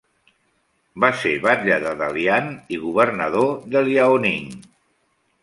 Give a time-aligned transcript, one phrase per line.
[1.03, 4.51] Va ser batlle de Dalian i governador de Liaoning.